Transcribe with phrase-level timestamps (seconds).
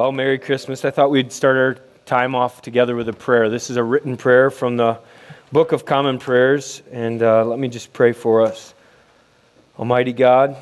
[0.00, 0.86] Well, Merry Christmas.
[0.86, 1.76] I thought we'd start our
[2.06, 3.50] time off together with a prayer.
[3.50, 4.98] This is a written prayer from the
[5.52, 8.72] Book of Common Prayers, and uh, let me just pray for us.
[9.78, 10.56] Almighty God,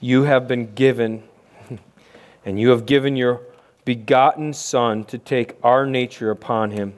[0.00, 1.22] you have been given,
[2.44, 3.40] and you have given your
[3.84, 6.92] begotten Son to take our nature upon him,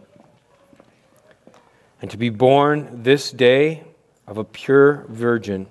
[2.00, 3.84] and to be born this day
[4.26, 5.66] of a pure virgin.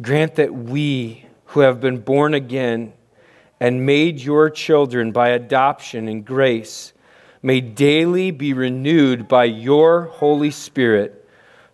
[0.00, 2.94] Grant that we who have been born again
[3.60, 6.92] and made your children by adoption and grace
[7.42, 11.28] may daily be renewed by your Holy Spirit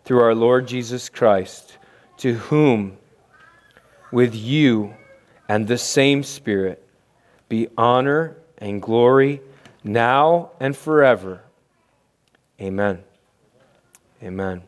[0.05, 1.79] through our Lord Jesus Christ,
[2.19, 2.98] to whom,
[4.11, 4.95] with you
[5.48, 6.87] and the same Spirit,
[7.48, 9.41] be honor and glory
[9.83, 11.42] now and forever.
[12.61, 13.03] Amen.
[14.23, 14.62] Amen.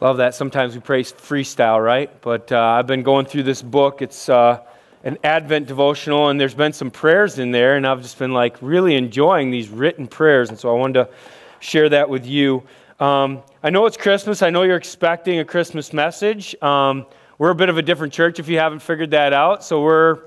[0.00, 0.34] Love that.
[0.34, 2.20] Sometimes we pray freestyle, right?
[2.20, 4.02] But uh, I've been going through this book.
[4.02, 4.28] It's.
[4.28, 4.60] Uh,
[5.02, 8.56] an Advent devotional, and there's been some prayers in there, and I've just been like
[8.60, 11.08] really enjoying these written prayers, and so I wanted to
[11.60, 12.62] share that with you.
[12.98, 14.42] Um, I know it's Christmas.
[14.42, 16.60] I know you're expecting a Christmas message.
[16.62, 17.06] Um,
[17.38, 20.18] we're a bit of a different church if you haven't figured that out, so we're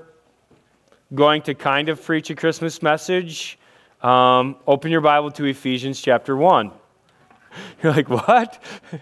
[1.14, 3.58] going to kind of preach a Christmas message.
[4.02, 6.72] Um, open your Bible to Ephesians chapter 1.
[7.82, 8.62] You're like, what?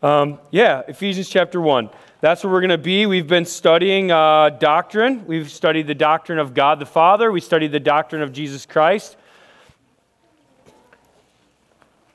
[0.00, 3.06] Um, yeah, Ephesians chapter 1 that's where we're going to be.
[3.06, 5.24] We've been studying uh, doctrine.
[5.28, 7.30] We've studied the doctrine of God the Father.
[7.30, 9.16] We studied the doctrine of Jesus Christ,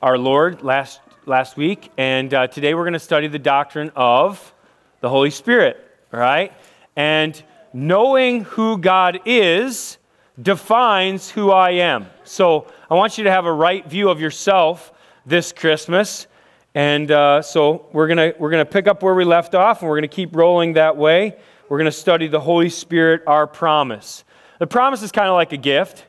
[0.02, 1.90] our Lord, last, last week.
[1.98, 4.54] And uh, today we're going to study the doctrine of
[5.00, 5.80] the Holy Spirit,
[6.12, 6.52] right?
[6.98, 10.00] And knowing who God is
[10.42, 12.08] defines who I am.
[12.26, 14.92] So I want you to have a right view of yourself
[15.26, 16.28] this Christmas.
[16.76, 19.98] And uh, so we're going we're gonna pick up where we left off, and we're
[19.98, 21.36] going to keep rolling that way.
[21.70, 24.24] We're going to study the Holy Spirit, our promise.
[24.60, 26.06] The promise is kind of like a gift.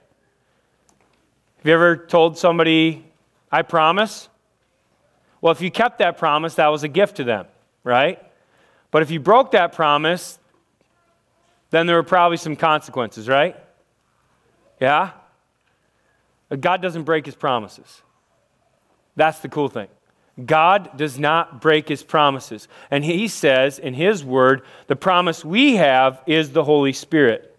[1.58, 3.04] Have you ever told somebody,
[3.50, 4.28] I promise?
[5.40, 7.46] Well, if you kept that promise, that was a gift to them,
[7.82, 8.22] right?
[8.90, 10.38] But if you broke that promise,
[11.70, 13.56] then there were probably some consequences, right?
[14.80, 15.12] Yeah?
[16.60, 18.02] God doesn't break his promises.
[19.16, 19.88] That's the cool thing.
[20.42, 22.66] God does not break his promises.
[22.90, 27.56] And he says in his word, the promise we have is the Holy Spirit.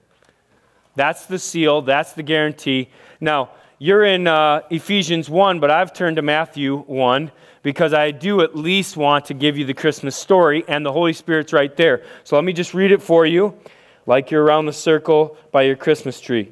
[0.95, 2.89] That's the seal, that's the guarantee.
[3.21, 7.31] Now, you're in uh, Ephesians 1, but I've turned to Matthew 1
[7.61, 11.13] because I do at least want to give you the Christmas story, and the Holy
[11.13, 12.03] Spirit's right there.
[12.23, 13.57] So let me just read it for you,
[14.05, 16.51] like you're around the circle by your Christmas tree.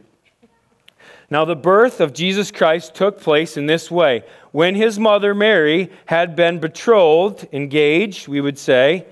[1.34, 4.24] Now, the birth of Jesus Christ took place in this way.
[4.52, 9.08] When his mother Mary had been betrothed, engaged, we would say,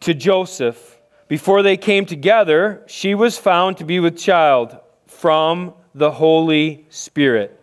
[0.00, 0.96] to Joseph,
[1.28, 7.60] before they came together, she was found to be with child from the Holy Spirit.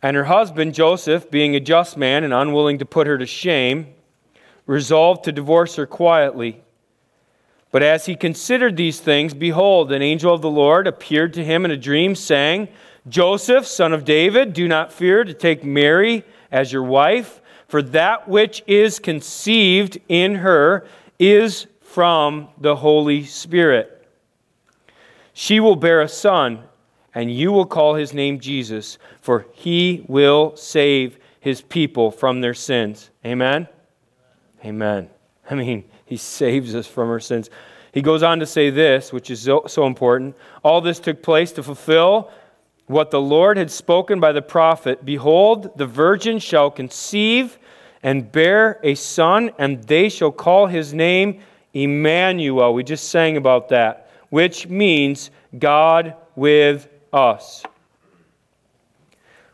[0.00, 3.88] And her husband, Joseph, being a just man and unwilling to put her to shame,
[4.66, 6.62] resolved to divorce her quietly.
[7.70, 11.64] But as he considered these things, behold, an angel of the Lord appeared to him
[11.64, 12.68] in a dream, saying,
[13.08, 18.28] Joseph, son of David, do not fear to take Mary as your wife, for that
[18.28, 20.86] which is conceived in her
[21.18, 23.96] is from the Holy Spirit.
[25.32, 26.64] She will bear a son,
[27.14, 32.54] and you will call his name Jesus, for he will save his people from their
[32.54, 33.10] sins.
[33.24, 33.68] Amen?
[34.64, 35.08] Amen.
[35.48, 37.48] I mean, he saves us from our sins.
[37.92, 40.36] He goes on to say this, which is so, so important.
[40.64, 42.32] All this took place to fulfill
[42.86, 47.60] what the Lord had spoken by the prophet Behold, the virgin shall conceive
[48.02, 51.42] and bear a son, and they shall call his name
[51.74, 52.74] Emmanuel.
[52.74, 57.62] We just sang about that, which means God with us.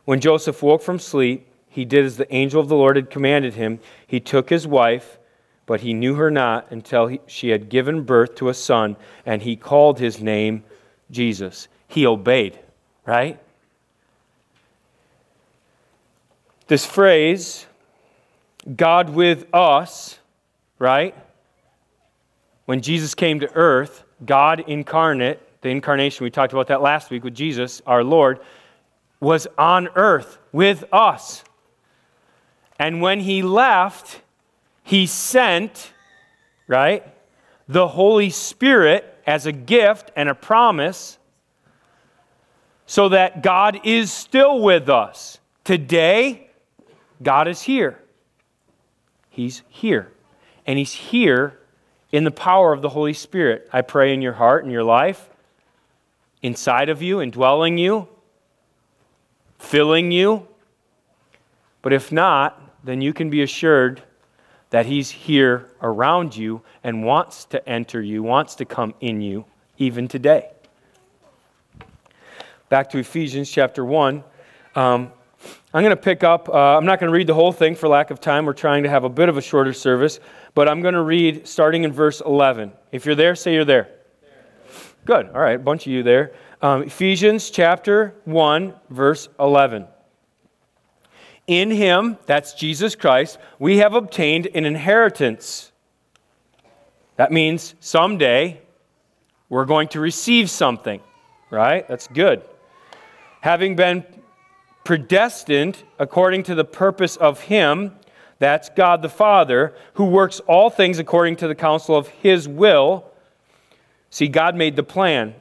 [0.06, 3.53] When Joseph woke from sleep, he did as the angel of the Lord had commanded
[3.53, 3.78] him.
[4.06, 5.19] He took his wife
[5.66, 8.97] but he knew her not until he, she had given birth to a son,
[9.27, 10.65] and he called his name
[11.10, 11.68] Jesus.
[11.89, 12.59] He obeyed,
[13.04, 13.39] right?
[16.68, 17.66] This phrase,
[18.74, 20.18] God with us,
[20.78, 21.15] right?
[22.65, 27.24] When Jesus came to earth, God incarnate, the incarnation, we talked about that last week
[27.24, 28.41] with Jesus, our Lord,
[29.21, 31.45] was on earth with us.
[32.78, 34.21] And when he left,
[34.86, 35.92] he sent,
[36.68, 37.04] right,
[37.66, 41.18] the Holy Spirit as a gift and a promise
[42.86, 45.41] so that God is still with us.
[45.65, 46.50] Today,
[47.21, 47.98] God is here.
[49.28, 50.12] He's here.
[50.68, 51.59] And He's here
[52.12, 53.68] in the power of the Holy Spirit.
[53.72, 55.28] I pray in your heart and your life,
[56.42, 58.06] inside of you, indwelling you,
[59.59, 60.47] filling you.
[61.82, 64.04] But if not, then you can be assured
[64.77, 69.47] that He's here around you and wants to enter you, wants to come in you,
[69.78, 70.51] even today.
[72.69, 74.23] Back to Ephesians chapter 1.
[74.75, 75.11] Um,
[75.73, 77.89] I'm going to pick up, uh, I'm not going to read the whole thing for
[77.89, 78.45] lack of time.
[78.45, 80.21] We're trying to have a bit of a shorter service,
[80.53, 82.71] but I'm going to read starting in verse 11.
[82.93, 83.89] If you're there, say you're there.
[85.07, 85.28] Good.
[85.28, 86.34] All right, a bunch of you there.
[86.61, 89.87] Um, Ephesians chapter 1, verse 11.
[91.47, 95.71] In him, that's Jesus Christ, we have obtained an inheritance.
[97.16, 98.60] That means someday
[99.48, 101.01] we're going to receive something,
[101.51, 101.87] right?
[101.87, 102.43] That's good.
[103.41, 104.04] Having been
[104.83, 107.95] predestined according to the purpose of him,
[108.39, 113.04] that's God the Father, who works all things according to the counsel of his will.
[114.10, 115.34] See, God made the plan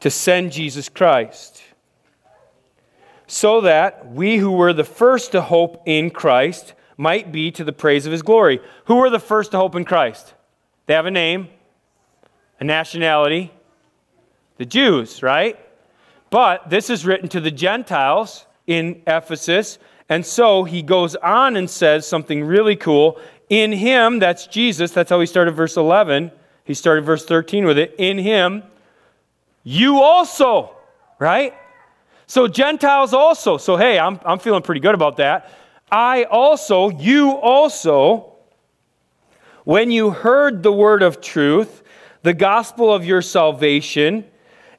[0.00, 1.62] to send Jesus Christ
[3.32, 7.72] so that we who were the first to hope in Christ might be to the
[7.72, 8.60] praise of his glory.
[8.84, 10.34] Who were the first to hope in Christ?
[10.84, 11.48] They have a name,
[12.60, 13.50] a nationality,
[14.58, 15.58] the Jews, right?
[16.28, 19.78] But this is written to the Gentiles in Ephesus.
[20.10, 23.18] And so he goes on and says something really cool.
[23.48, 26.30] In him, that's Jesus, that's how he started verse 11.
[26.64, 27.94] He started verse 13 with it.
[27.96, 28.62] In him,
[29.64, 30.76] you also,
[31.18, 31.54] right?
[32.26, 33.56] So, Gentiles also.
[33.56, 35.50] So, hey, I'm, I'm feeling pretty good about that.
[35.90, 38.32] I also, you also,
[39.64, 41.82] when you heard the word of truth,
[42.22, 44.24] the gospel of your salvation,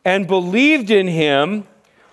[0.03, 1.67] and believed in him,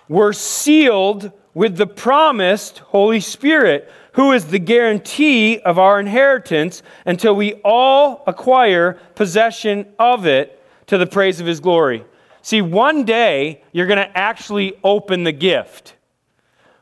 [0.07, 7.35] were sealed with the promised Holy Spirit, who is the guarantee of our inheritance until
[7.35, 12.05] we all acquire possession of it to the praise of his glory.
[12.41, 15.95] See, one day you're going to actually open the gift.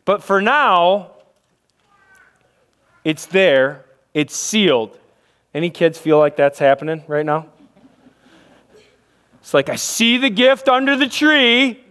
[0.06, 1.12] But for now,
[3.04, 4.98] it's there, it's sealed.
[5.54, 7.48] Any kids feel like that's happening right now?
[9.42, 11.84] It's like I see the gift under the tree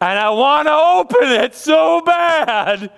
[0.00, 2.90] and I want to open it so bad.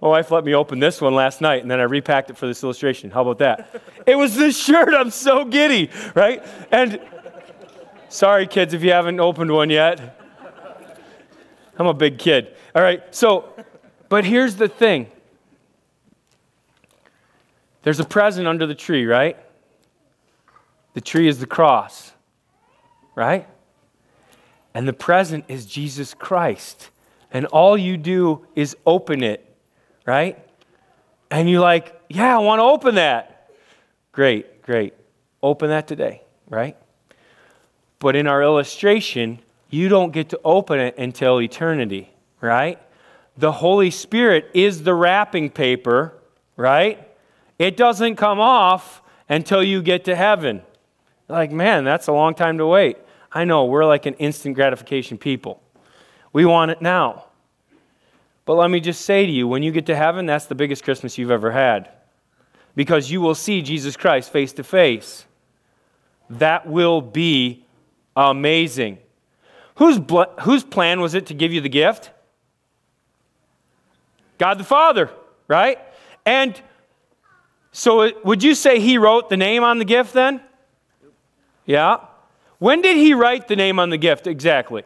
[0.00, 2.46] My wife let me open this one last night and then I repacked it for
[2.46, 3.10] this illustration.
[3.10, 3.82] How about that?
[4.06, 4.92] it was this shirt.
[4.92, 6.44] I'm so giddy, right?
[6.72, 7.00] And
[8.14, 10.20] Sorry, kids, if you haven't opened one yet.
[11.76, 12.54] I'm a big kid.
[12.72, 13.52] All right, so,
[14.08, 15.10] but here's the thing
[17.82, 19.36] there's a present under the tree, right?
[20.92, 22.12] The tree is the cross,
[23.16, 23.48] right?
[24.74, 26.90] And the present is Jesus Christ.
[27.32, 29.44] And all you do is open it,
[30.06, 30.38] right?
[31.32, 33.50] And you're like, yeah, I want to open that.
[34.12, 34.94] Great, great.
[35.42, 36.76] Open that today, right?
[38.04, 39.38] But in our illustration,
[39.70, 42.10] you don't get to open it until eternity,
[42.42, 42.78] right?
[43.38, 46.12] The Holy Spirit is the wrapping paper,
[46.54, 47.08] right?
[47.58, 50.60] It doesn't come off until you get to heaven.
[51.28, 52.98] Like, man, that's a long time to wait.
[53.32, 55.62] I know, we're like an instant gratification people.
[56.30, 57.24] We want it now.
[58.44, 60.84] But let me just say to you when you get to heaven, that's the biggest
[60.84, 61.88] Christmas you've ever had.
[62.76, 65.24] Because you will see Jesus Christ face to face.
[66.28, 67.63] That will be
[68.16, 68.98] Amazing.
[69.76, 72.10] Whose, bl- whose plan was it to give you the gift?
[74.38, 75.10] God the Father,
[75.48, 75.78] right?
[76.24, 76.60] And
[77.72, 80.40] so it, would you say he wrote the name on the gift then?
[81.66, 81.98] Yeah.
[82.58, 84.84] When did he write the name on the gift exactly?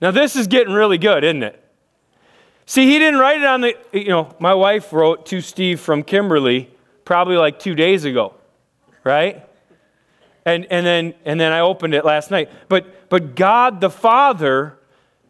[0.00, 1.64] Now, this is getting really good, isn't it?
[2.66, 6.02] See, he didn't write it on the, you know, my wife wrote to Steve from
[6.02, 6.70] Kimberly
[7.04, 8.34] probably like two days ago,
[9.04, 9.47] right?
[10.48, 12.50] And, and, then, and then I opened it last night.
[12.68, 14.78] But, but God the Father,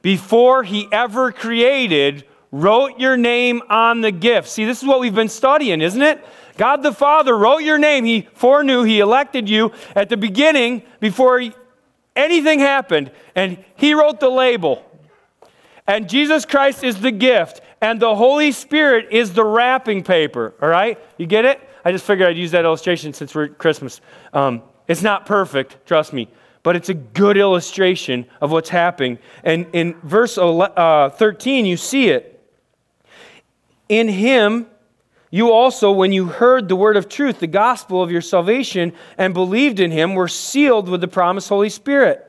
[0.00, 4.48] before He ever created, wrote your name on the gift.
[4.48, 6.25] See, this is what we've been studying, isn't it?
[6.56, 8.04] God the Father wrote your name.
[8.04, 11.42] He foreknew, He elected you at the beginning before
[12.14, 14.84] anything happened, and He wrote the label.
[15.87, 20.54] And Jesus Christ is the gift, and the Holy Spirit is the wrapping paper.
[20.62, 20.98] All right?
[21.16, 21.60] You get it?
[21.84, 24.00] I just figured I'd use that illustration since we're at Christmas.
[24.32, 26.28] Um, it's not perfect, trust me,
[26.62, 29.18] but it's a good illustration of what's happening.
[29.45, 32.35] And in verse uh, 13, you see it.
[33.88, 34.66] In him,
[35.30, 39.35] you also, when you heard the word of truth, the gospel of your salvation, and
[39.35, 42.25] believed in him, were sealed with the promised Holy Spirit.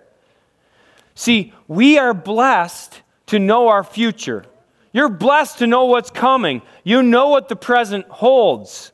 [1.16, 4.46] See, we are blessed to know our future.
[4.92, 6.62] You're blessed to know what's coming.
[6.84, 8.92] You know what the present holds.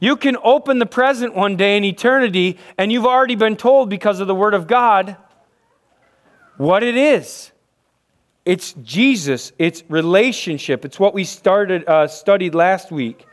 [0.00, 4.20] You can open the present one day in eternity, and you've already been told because
[4.20, 5.16] of the Word of God
[6.56, 7.50] what it is.
[8.44, 10.84] It's Jesus, it's relationship.
[10.84, 13.26] It's what we started, uh, studied last week.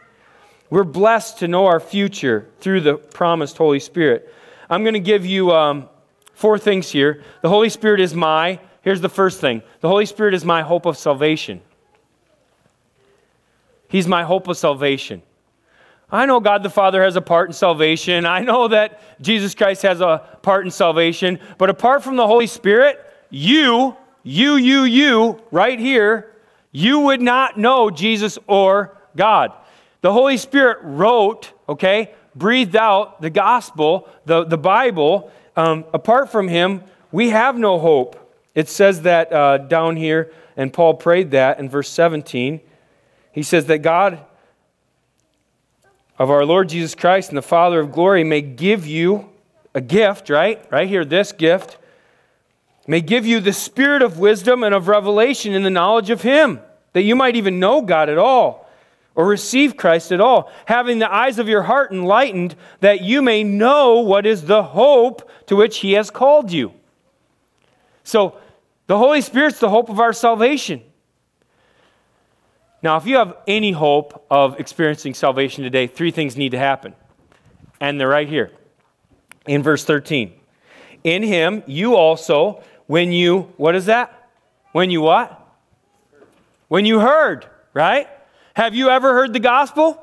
[0.70, 4.34] We're blessed to know our future through the promised Holy Spirit.
[4.70, 5.88] I'm going to give you um,
[6.34, 7.24] four things here.
[7.42, 10.86] The Holy Spirit is my, here's the first thing the Holy Spirit is my hope
[10.86, 11.62] of salvation.
[13.88, 15.22] He's my hope of salvation.
[16.12, 18.26] I know God the Father has a part in salvation.
[18.26, 21.40] I know that Jesus Christ has a part in salvation.
[21.58, 26.32] But apart from the Holy Spirit, you, you, you, you, right here,
[26.72, 29.52] you would not know Jesus or God.
[30.02, 35.32] The Holy Spirit wrote, okay, breathed out the gospel, the, the Bible.
[35.56, 38.22] Um, apart from Him, we have no hope.
[38.54, 42.62] It says that uh, down here, and Paul prayed that in verse 17.
[43.32, 44.24] He says that God
[46.18, 49.30] of our Lord Jesus Christ and the Father of glory may give you
[49.74, 50.66] a gift, right?
[50.72, 51.78] Right here, this gift
[52.88, 56.60] may give you the spirit of wisdom and of revelation in the knowledge of Him,
[56.94, 58.66] that you might even know God at all
[59.16, 63.44] or receive Christ at all, having the eyes of your heart enlightened, that you may
[63.44, 66.74] know what is the hope to which He has called you.
[68.04, 68.38] So,
[68.88, 70.84] the Holy Spirit's the hope of our salvation.
[72.82, 76.94] Now, if you have any hope of experiencing salvation today, three things need to happen.
[77.80, 78.52] And they're right here
[79.48, 80.34] in verse 13.
[81.04, 84.30] In him, you also, when you, what is that?
[84.72, 85.42] When you what?
[86.68, 88.08] When you heard, right?
[88.56, 90.02] Have you ever heard the gospel?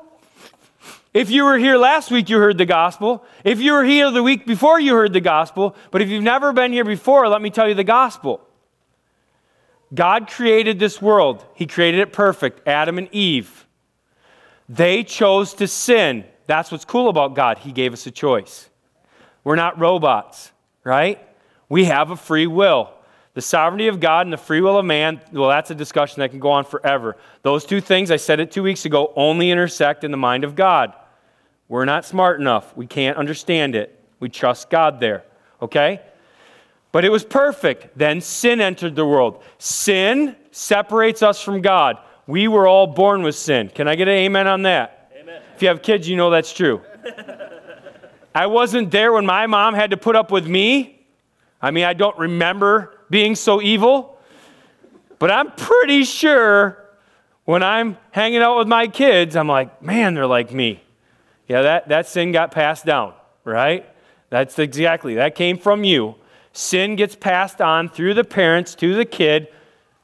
[1.13, 3.23] If you were here last week, you heard the gospel.
[3.43, 5.75] If you were here the week before, you heard the gospel.
[5.91, 8.41] But if you've never been here before, let me tell you the gospel.
[9.93, 13.65] God created this world, He created it perfect Adam and Eve.
[14.69, 16.25] They chose to sin.
[16.47, 17.59] That's what's cool about God.
[17.59, 18.69] He gave us a choice.
[19.43, 20.51] We're not robots,
[20.83, 21.19] right?
[21.69, 22.91] We have a free will.
[23.33, 26.29] The sovereignty of God and the free will of man, well, that's a discussion that
[26.29, 27.17] can go on forever.
[27.41, 30.55] Those two things, I said it two weeks ago, only intersect in the mind of
[30.55, 30.93] God.
[31.67, 32.75] We're not smart enough.
[32.77, 33.99] We can't understand it.
[34.19, 35.23] We trust God there,
[35.61, 36.01] okay?
[36.93, 37.97] But it was perfect.
[37.97, 39.43] Then sin entered the world.
[39.57, 41.97] Sin separates us from God.
[42.27, 43.69] We were all born with sin.
[43.73, 45.11] Can I get an amen on that?
[45.19, 45.41] Amen.
[45.55, 46.81] If you have kids, you know that's true.
[48.35, 51.03] I wasn't there when my mom had to put up with me.
[51.59, 54.19] I mean, I don't remember being so evil.
[55.17, 56.77] But I'm pretty sure
[57.45, 60.83] when I'm hanging out with my kids, I'm like, man, they're like me.
[61.47, 63.89] Yeah, that, that sin got passed down, right?
[64.29, 66.15] That's exactly, that came from you.
[66.53, 69.47] Sin gets passed on through the parents to the kid.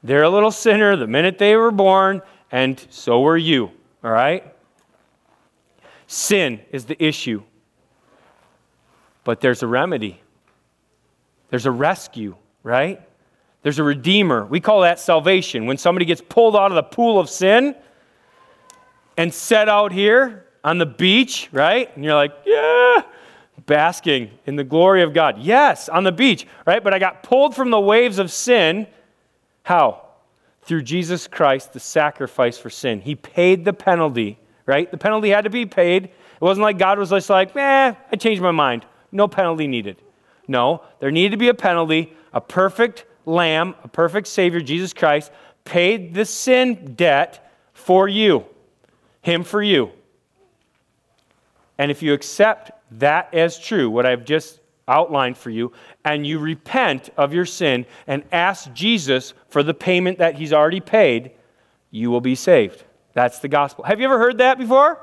[0.02, 3.70] They're a little sinner the minute they were born, and so were you,
[4.02, 4.52] all right?
[6.06, 7.42] Sin is the issue.
[9.22, 10.20] But there's a remedy,
[11.50, 13.00] there's a rescue, right?
[13.62, 14.46] There's a redeemer.
[14.46, 15.66] We call that salvation.
[15.66, 17.74] When somebody gets pulled out of the pool of sin
[19.16, 21.94] and set out here on the beach, right?
[21.94, 23.02] And you're like, yeah,
[23.66, 25.38] basking in the glory of God.
[25.38, 26.82] Yes, on the beach, right?
[26.82, 28.86] But I got pulled from the waves of sin.
[29.62, 30.02] How?
[30.62, 33.00] Through Jesus Christ, the sacrifice for sin.
[33.00, 34.90] He paid the penalty, right?
[34.90, 36.04] The penalty had to be paid.
[36.04, 38.86] It wasn't like God was just like, eh, I changed my mind.
[39.12, 40.00] No penalty needed.
[40.48, 42.14] No, there needed to be a penalty.
[42.32, 45.32] A perfect lamb, a perfect Savior, Jesus Christ,
[45.64, 48.44] paid the sin debt for you,
[49.22, 49.90] Him for you.
[51.78, 55.72] And if you accept that as true, what I've just outlined for you,
[56.04, 60.80] and you repent of your sin and ask Jesus for the payment that he's already
[60.80, 61.32] paid,
[61.90, 62.84] you will be saved.
[63.12, 63.84] That's the gospel.
[63.84, 64.98] Have you ever heard that before?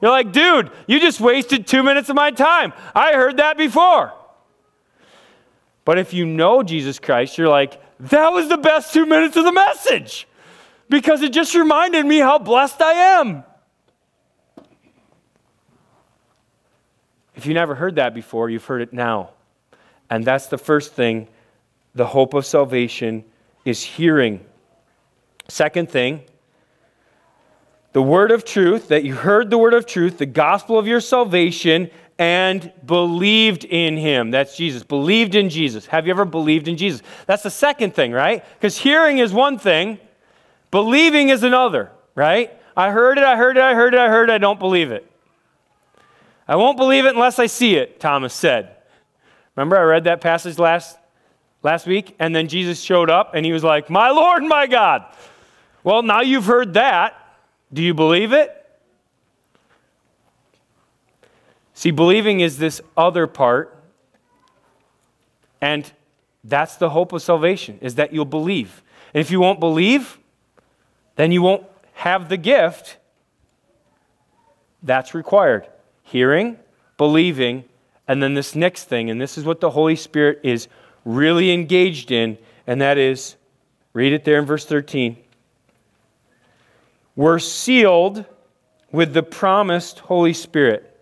[0.00, 2.72] You're like, dude, you just wasted two minutes of my time.
[2.94, 4.12] I heard that before.
[5.84, 9.44] But if you know Jesus Christ, you're like, that was the best two minutes of
[9.44, 10.26] the message
[10.88, 13.44] because it just reminded me how blessed I am.
[17.40, 19.30] If you never heard that before, you've heard it now.
[20.10, 21.26] And that's the first thing
[21.94, 23.24] the hope of salvation
[23.64, 24.44] is hearing.
[25.48, 26.20] Second thing,
[27.92, 31.00] the word of truth, that you heard the word of truth, the gospel of your
[31.00, 34.30] salvation, and believed in him.
[34.30, 34.82] That's Jesus.
[34.82, 35.86] Believed in Jesus.
[35.86, 37.00] Have you ever believed in Jesus?
[37.24, 38.44] That's the second thing, right?
[38.52, 39.98] Because hearing is one thing,
[40.70, 42.52] believing is another, right?
[42.76, 44.92] I heard it, I heard it, I heard it, I heard it, I don't believe
[44.92, 45.09] it.
[46.50, 48.74] I won't believe it unless I see it, Thomas said.
[49.54, 50.98] Remember, I read that passage last,
[51.62, 55.04] last week, and then Jesus showed up and he was like, My Lord, my God.
[55.84, 57.14] Well, now you've heard that.
[57.72, 58.50] Do you believe it?
[61.72, 63.80] See, believing is this other part,
[65.60, 65.88] and
[66.42, 68.82] that's the hope of salvation, is that you'll believe.
[69.14, 70.18] And if you won't believe,
[71.14, 72.96] then you won't have the gift
[74.82, 75.68] that's required
[76.10, 76.58] hearing,
[76.96, 77.64] believing,
[78.08, 80.66] and then this next thing, and this is what the Holy Spirit is
[81.04, 82.36] really engaged in,
[82.66, 83.36] and that is
[83.92, 85.16] read it there in verse 13.
[87.14, 88.24] We're sealed
[88.90, 91.00] with the promised Holy Spirit.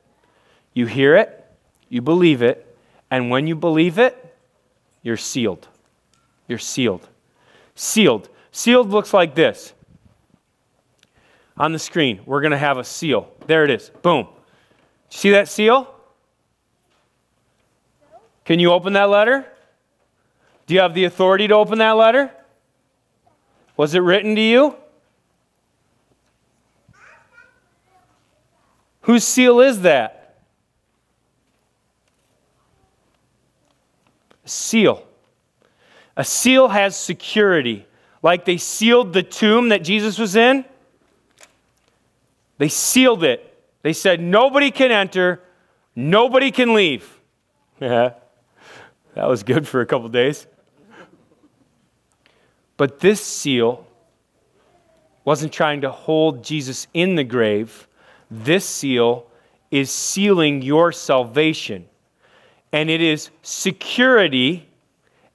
[0.75, 1.45] You hear it,
[1.89, 2.77] you believe it,
[3.11, 4.37] and when you believe it,
[5.03, 5.67] you're sealed.
[6.47, 7.09] You're sealed.
[7.75, 8.29] Sealed.
[8.53, 9.73] Sealed looks like this.
[11.57, 13.33] On the screen, we're going to have a seal.
[13.47, 13.91] There it is.
[14.03, 14.29] Boom.
[15.11, 15.95] See that seal?
[18.45, 19.47] Can you open that letter?
[20.67, 22.31] Do you have the authority to open that letter?
[23.77, 24.75] Was it written to you?
[29.03, 30.37] Whose seal is that?
[34.45, 35.07] A seal.
[36.17, 37.87] A seal has security.
[38.23, 40.65] Like they sealed the tomb that Jesus was in,
[42.59, 43.48] they sealed it.
[43.89, 45.41] They said, Nobody can enter,
[45.97, 47.09] nobody can leave.
[47.81, 48.11] Yeah,
[49.15, 50.47] that was good for a couple days.
[52.77, 53.87] But this seal
[55.25, 57.89] wasn't trying to hold Jesus in the grave.
[58.31, 59.27] This seal
[59.71, 61.89] is sealing your salvation.
[62.71, 64.69] And it is security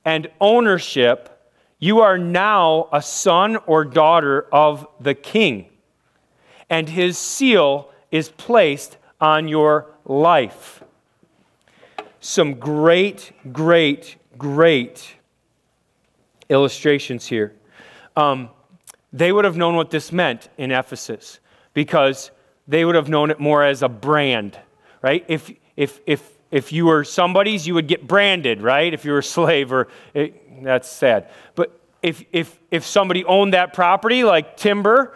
[0.06, 1.52] and ownership.
[1.80, 5.70] You are now a son or daughter of the king.
[6.70, 10.84] And his seal is placed on your life.
[12.20, 15.16] Some great, great, great
[16.48, 17.56] illustrations here.
[18.16, 18.50] Um,
[19.12, 21.40] they would have known what this meant in Ephesus
[21.74, 22.30] because
[22.68, 24.60] they would have known it more as a brand,
[25.02, 25.26] right?
[25.28, 28.94] If, if, if, if you were somebody's, you would get branded, right?
[28.94, 31.32] If you were a slave, or it, that's sad.
[31.56, 35.16] But if, if, if somebody owned that property, like timber,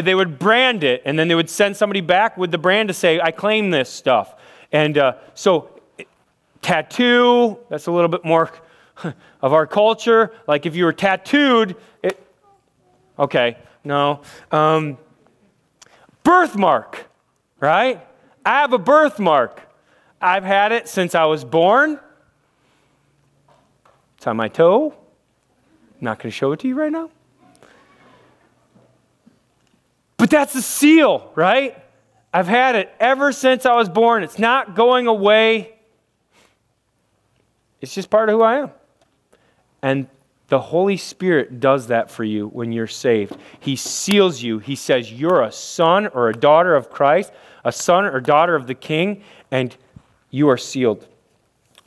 [0.00, 2.94] they would brand it, and then they would send somebody back with the brand to
[2.94, 4.36] say, I claim this stuff.
[4.70, 5.80] And uh, so,
[6.62, 8.50] tattoo, that's a little bit more
[9.42, 10.32] of our culture.
[10.46, 12.18] Like if you were tattooed, it,
[13.18, 14.22] okay, no.
[14.50, 14.98] Um,
[16.22, 17.06] birthmark,
[17.60, 18.06] right?
[18.44, 19.60] I have a birthmark.
[20.20, 21.98] I've had it since I was born.
[24.16, 24.90] It's on my toe.
[24.90, 27.10] I'm not going to show it to you right now.
[30.22, 31.76] But that's a seal, right?
[32.32, 34.22] I've had it ever since I was born.
[34.22, 35.74] It's not going away.
[37.80, 38.70] It's just part of who I am.
[39.82, 40.06] And
[40.46, 43.36] the Holy Spirit does that for you when you're saved.
[43.58, 44.60] He seals you.
[44.60, 47.32] He says, You're a son or a daughter of Christ,
[47.64, 49.76] a son or daughter of the King, and
[50.30, 51.08] you are sealed.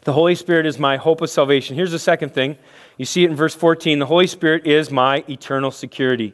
[0.01, 1.77] The Holy Spirit is my hope of salvation.
[1.77, 2.57] Here's the second thing.
[2.97, 3.99] You see it in verse 14.
[3.99, 6.33] The Holy Spirit is my eternal security.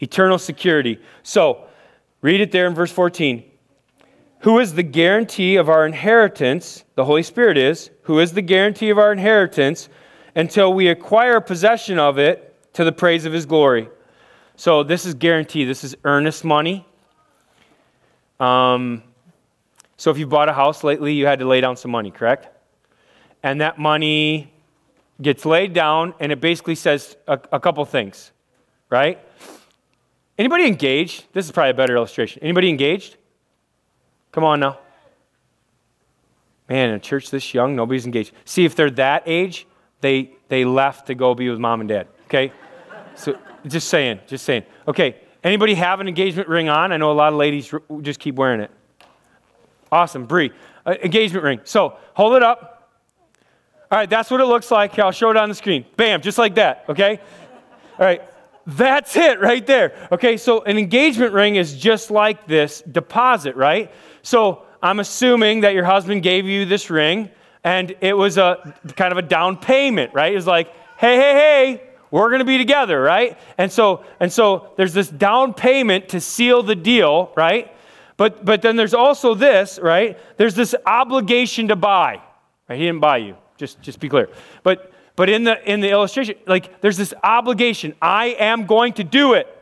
[0.00, 1.00] Eternal security.
[1.22, 1.66] So,
[2.20, 3.44] read it there in verse 14.
[4.40, 6.84] Who is the guarantee of our inheritance?
[6.94, 7.90] The Holy Spirit is.
[8.02, 9.88] Who is the guarantee of our inheritance
[10.36, 13.88] until we acquire possession of it to the praise of his glory.
[14.54, 15.64] So this is guarantee.
[15.64, 16.86] This is earnest money.
[18.38, 19.02] Um,
[19.96, 22.48] so if you bought a house lately, you had to lay down some money, correct?
[23.42, 24.52] And that money
[25.22, 28.32] gets laid down, and it basically says a, a couple things,
[28.90, 29.18] right?
[30.38, 31.24] Anybody engaged?
[31.32, 32.42] This is probably a better illustration.
[32.42, 33.16] Anybody engaged?
[34.32, 34.78] Come on now.
[36.68, 38.32] Man, in a church this young, nobody's engaged.
[38.44, 39.66] See, if they're that age,
[40.00, 42.08] they, they left to go be with mom and dad.
[42.26, 42.52] Okay?
[43.14, 44.64] So just saying, just saying.
[44.86, 46.92] Okay, anybody have an engagement ring on?
[46.92, 47.72] I know a lot of ladies
[48.02, 48.70] just keep wearing it.
[49.90, 50.50] Awesome, Bree.
[50.84, 51.60] Uh, engagement ring.
[51.64, 52.90] So hold it up.
[53.90, 54.98] All right, that's what it looks like.
[54.98, 55.86] I'll show it on the screen.
[55.96, 57.20] Bam, just like that, okay?
[57.98, 58.20] All right,
[58.66, 60.08] that's it right there.
[60.10, 63.92] Okay, so an engagement ring is just like this deposit, right?
[64.22, 67.30] So I'm assuming that your husband gave you this ring
[67.62, 70.34] and it was a kind of a down payment, right?
[70.34, 73.38] It's like, hey, hey, hey, we're going to be together, right?
[73.58, 77.72] And so, and so there's this down payment to seal the deal, right?
[78.16, 80.18] But, but then there's also this, right?
[80.36, 82.22] There's this obligation to buy.
[82.68, 82.78] Right?
[82.78, 83.36] He didn't buy you.
[83.58, 84.28] Just, just be clear.
[84.62, 87.94] But, but in the in the illustration, like there's this obligation.
[88.00, 89.52] I am going to do it.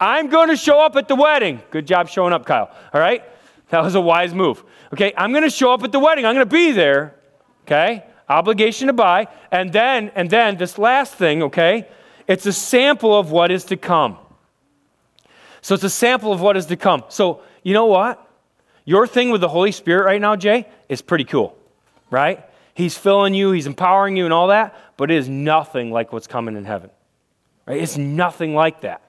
[0.00, 1.62] I'm going to show up at the wedding.
[1.70, 2.74] Good job showing up, Kyle.
[2.92, 3.22] All right,
[3.68, 4.64] that was a wise move.
[4.92, 6.26] Okay, I'm going to show up at the wedding.
[6.26, 7.14] I'm going to be there
[7.64, 8.04] okay?
[8.28, 9.28] Obligation to buy.
[9.50, 11.88] And then, and then this last thing, okay?
[12.26, 14.18] It's a sample of what is to come.
[15.60, 17.04] So it's a sample of what is to come.
[17.08, 18.20] So you know what?
[18.84, 21.56] Your thing with the Holy Spirit right now, Jay, is pretty cool,
[22.10, 22.44] right?
[22.74, 26.26] He's filling you, He's empowering you, and all that, but it is nothing like what's
[26.26, 26.90] coming in heaven.
[27.66, 27.80] Right?
[27.80, 29.02] It's nothing like that.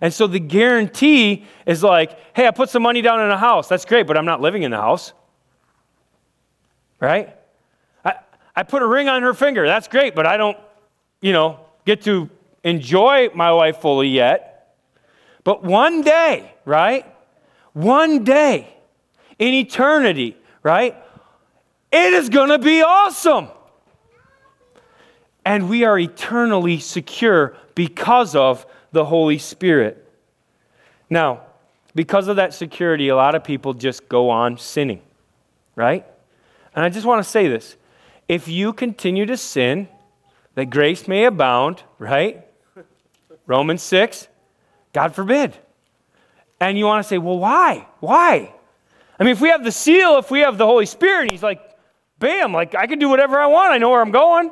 [0.00, 3.68] And so the guarantee is like, hey, I put some money down in a house.
[3.68, 5.12] That's great, but I'm not living in the house.
[6.98, 7.36] Right?
[8.04, 8.14] I,
[8.56, 9.66] I put a ring on her finger.
[9.66, 10.56] That's great, but I don't,
[11.20, 12.30] you know, get to
[12.64, 14.76] enjoy my wife fully yet.
[15.44, 17.06] But one day, right?
[17.72, 18.74] One day
[19.38, 20.96] in eternity, right?
[21.92, 23.48] It is going to be awesome.
[25.44, 30.06] And we are eternally secure because of the Holy Spirit.
[31.08, 31.42] Now,
[31.94, 35.02] because of that security, a lot of people just go on sinning,
[35.74, 36.06] right?
[36.74, 37.76] And I just want to say this.
[38.28, 39.88] If you continue to sin,
[40.54, 42.46] that grace may abound, right?
[43.46, 44.28] Romans 6,
[44.92, 45.56] God forbid.
[46.60, 47.86] And you want to say, well, why?
[48.00, 48.52] Why?
[49.18, 51.60] I mean, if we have the seal, if we have the Holy Spirit, He's like,
[52.18, 54.50] bam, like I can do whatever I want, I know where I'm going.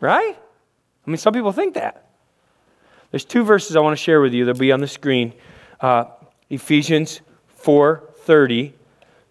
[0.00, 0.36] Right?
[1.06, 2.08] I mean, some people think that.
[3.10, 4.44] There's two verses I want to share with you.
[4.44, 5.32] They'll be on the screen.
[5.80, 6.04] Uh,
[6.50, 7.20] Ephesians
[7.62, 8.72] 4:30.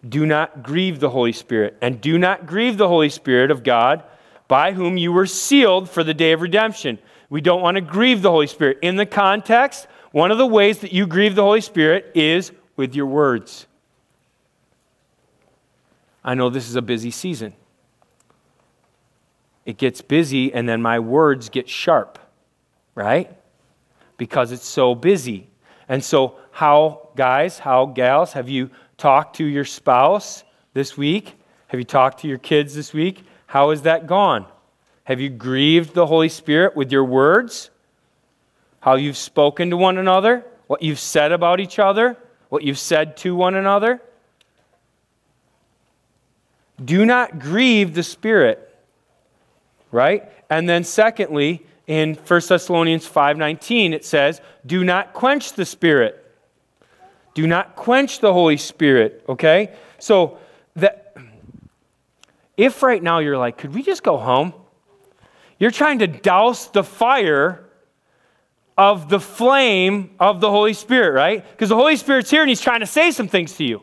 [0.08, 4.04] Do not grieve the Holy Spirit, and do not grieve the Holy Spirit of God,
[4.46, 6.98] by whom you were sealed for the day of redemption.
[7.30, 8.78] We don't want to grieve the Holy Spirit.
[8.80, 12.94] In the context, one of the ways that you grieve the Holy Spirit is with
[12.94, 13.66] your words.
[16.24, 17.54] I know this is a busy season.
[19.68, 22.18] It gets busy, and then my words get sharp,
[22.94, 23.30] right?
[24.16, 25.50] Because it's so busy.
[25.90, 31.34] And so, how, guys, how, gals, have you talked to your spouse this week?
[31.66, 33.22] Have you talked to your kids this week?
[33.44, 34.46] How has that gone?
[35.04, 37.68] Have you grieved the Holy Spirit with your words?
[38.80, 40.46] How you've spoken to one another?
[40.66, 42.16] What you've said about each other?
[42.48, 44.00] What you've said to one another?
[46.82, 48.64] Do not grieve the Spirit.
[49.90, 50.30] Right?
[50.50, 56.24] And then secondly, in 1 Thessalonians 5:19 it says, "Do not quench the Spirit."
[57.34, 59.70] Do not quench the Holy Spirit, okay?
[60.00, 60.38] So
[60.74, 61.14] that
[62.56, 64.52] if right now you're like, could we just go home?
[65.60, 67.64] You're trying to douse the fire
[68.76, 71.48] of the flame of the Holy Spirit, right?
[71.52, 73.82] Because the Holy Spirit's here and he's trying to say some things to you.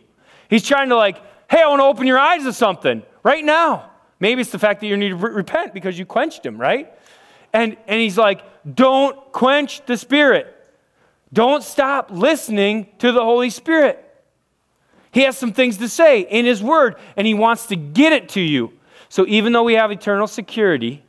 [0.50, 3.92] He's trying to like Hey, I want to open your eyes to something right now.
[4.20, 6.92] Maybe it's the fact that you need to re- repent because you quenched him, right?
[7.54, 8.44] And, and he's like,
[8.76, 10.52] don't quench the Spirit.
[11.32, 14.02] Don't stop listening to the Holy Spirit.
[15.12, 18.30] He has some things to say in His Word, and He wants to get it
[18.30, 18.74] to you.
[19.10, 21.04] So even though we have eternal security,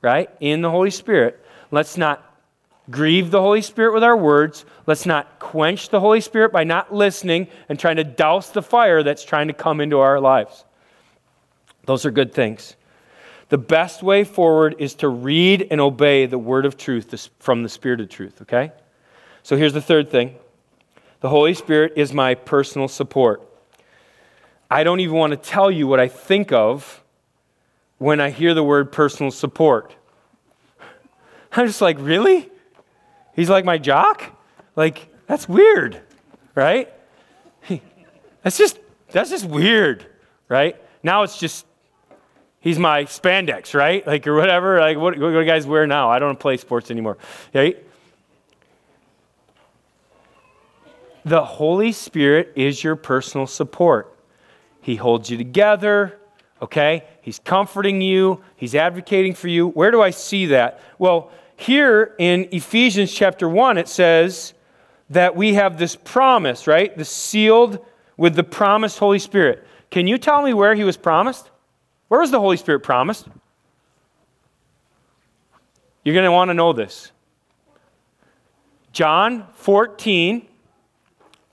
[0.00, 2.24] right, in the Holy Spirit, let's not
[2.90, 4.64] grieve the Holy Spirit with our words.
[4.86, 9.02] Let's not quench the Holy Spirit by not listening and trying to douse the fire
[9.02, 10.64] that's trying to come into our lives.
[11.90, 12.76] Those are good things.
[13.48, 17.68] The best way forward is to read and obey the word of truth from the
[17.68, 18.70] Spirit of truth, okay?
[19.42, 20.36] So here's the third thing
[21.18, 23.42] the Holy Spirit is my personal support.
[24.70, 27.02] I don't even want to tell you what I think of
[27.98, 29.92] when I hear the word personal support.
[31.50, 32.48] I'm just like, really?
[33.34, 34.22] He's like my jock?
[34.76, 36.00] Like, that's weird,
[36.54, 36.88] right?
[38.44, 38.78] That's just
[39.10, 40.06] that's just weird,
[40.48, 40.76] right?
[41.02, 41.66] Now it's just
[42.60, 44.06] he's my spandex, right?
[44.06, 44.80] Like or whatever.
[44.80, 46.10] Like what, what do guys wear now?
[46.10, 47.18] I don't play sports anymore.
[47.54, 47.84] Right?
[51.24, 54.16] The Holy Spirit is your personal support.
[54.80, 56.18] He holds you together,
[56.62, 57.04] okay?
[57.20, 59.68] He's comforting you, he's advocating for you.
[59.68, 60.80] Where do I see that?
[60.98, 64.54] Well, here in Ephesians chapter 1, it says
[65.10, 66.96] that we have this promise, right?
[66.96, 67.84] The sealed
[68.16, 69.66] with the promised Holy Spirit.
[69.90, 71.49] Can you tell me where he was promised?
[72.10, 73.28] Where was the Holy Spirit promised?
[76.02, 77.12] You're going to want to know this.
[78.92, 80.44] John 14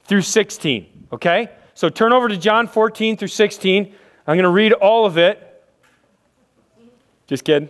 [0.06, 1.52] through 16, okay?
[1.76, 3.93] So turn over to John 14 through 16.
[4.26, 5.63] I'm going to read all of it.
[7.28, 7.70] Just kidding.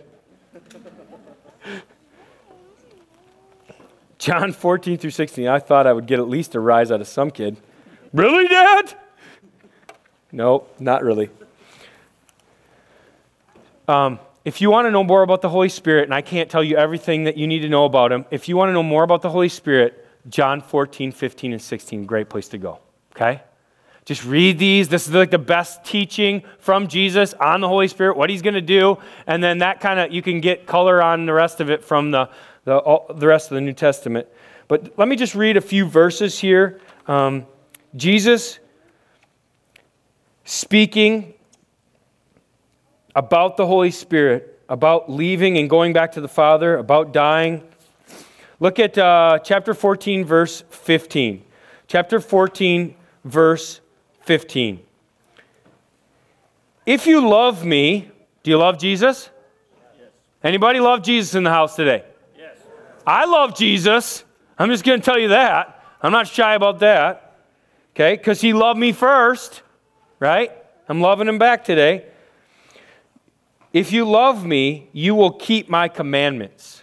[4.18, 5.46] John 14 through 16.
[5.46, 7.58] I thought I would get at least a rise out of some kid.
[8.14, 8.94] Really, Dad?
[10.32, 11.28] No, not really.
[13.88, 16.62] Um, if you want to know more about the Holy Spirit, and I can't tell
[16.62, 19.02] you everything that you need to know about him, if you want to know more
[19.02, 22.78] about the Holy Spirit, John 14, 15, and 16, great place to go.
[23.16, 23.42] Okay?
[24.04, 24.88] Just read these.
[24.88, 28.54] This is like the best teaching from Jesus on the Holy Spirit, what he's going
[28.54, 28.98] to do.
[29.26, 32.10] And then that kind of, you can get color on the rest of it from
[32.10, 32.30] the,
[32.64, 34.28] the, all, the rest of the New Testament.
[34.66, 36.80] But let me just read a few verses here.
[37.06, 37.46] Um,
[37.96, 38.58] Jesus
[40.44, 41.34] speaking
[43.18, 47.64] about the Holy Spirit, about leaving and going back to the Father, about dying.
[48.60, 51.42] Look at uh, chapter 14, verse 15.
[51.88, 53.80] Chapter 14, verse
[54.20, 54.78] 15.
[56.86, 58.08] If you love me,
[58.44, 59.30] do you love Jesus?
[59.98, 60.10] Yes.
[60.44, 62.04] Anybody love Jesus in the house today?
[62.38, 62.56] Yes.
[63.04, 64.22] I love Jesus.
[64.56, 65.84] I'm just going to tell you that.
[66.00, 67.36] I'm not shy about that.
[67.96, 68.14] Okay?
[68.14, 69.62] Because he loved me first,
[70.20, 70.52] right?
[70.88, 72.04] I'm loving him back today.
[73.72, 76.82] If you love me, you will keep my commandments.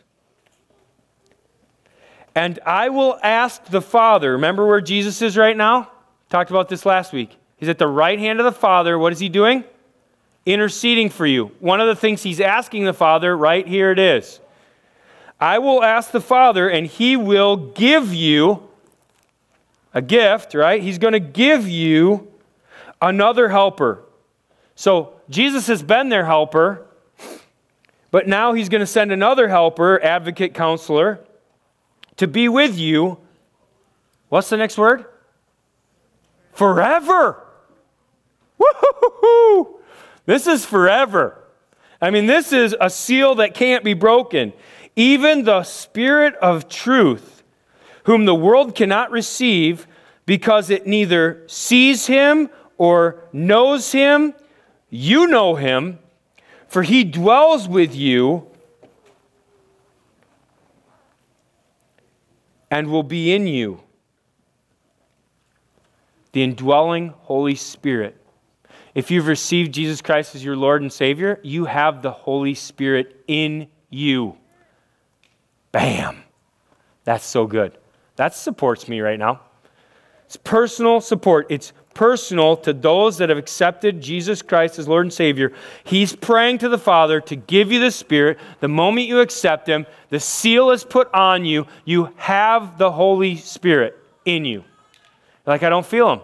[2.35, 4.33] And I will ask the Father.
[4.33, 5.89] Remember where Jesus is right now?
[6.29, 7.37] Talked about this last week.
[7.57, 8.99] He's at the right hand of the Father.
[8.99, 9.63] What is he doing?
[10.45, 11.51] Interceding for you.
[11.59, 14.39] One of the things he's asking the Father, right here it is.
[15.39, 18.69] I will ask the Father, and he will give you
[19.93, 20.83] a gift, right?
[20.83, 22.31] He's going to give you
[23.01, 24.04] another helper.
[24.75, 26.85] So Jesus has been their helper,
[28.11, 31.19] but now he's going to send another helper, advocate, counselor,
[32.17, 33.17] to be with you.
[34.29, 35.05] What's the next word?
[36.53, 37.41] Forever.
[38.57, 39.79] Woo-hoo-hoo-hoo.
[40.25, 41.41] This is forever.
[42.01, 44.53] I mean, this is a seal that can't be broken.
[44.95, 47.43] Even the Spirit of truth,
[48.03, 49.87] whom the world cannot receive
[50.25, 54.33] because it neither sees him or knows him,
[54.89, 55.99] you know him,
[56.67, 58.47] for he dwells with you
[62.71, 63.81] and will be in you.
[66.33, 68.21] The indwelling Holy Spirit.
[68.93, 73.23] If you've received Jesus Christ as your Lord and Savior, you have the Holy Spirit
[73.27, 74.37] in you.
[75.71, 76.23] Bam.
[77.03, 77.77] That's so good.
[78.15, 79.41] That supports me right now.
[80.25, 81.47] It's personal support.
[81.49, 85.51] It's personal to those that have accepted Jesus Christ as Lord and Savior.
[85.83, 88.37] He's praying to the Father to give you the Spirit.
[88.59, 91.65] The moment you accept Him, the seal is put on you.
[91.85, 94.63] You have the Holy Spirit in you.
[95.47, 96.19] Like, I don't feel Him,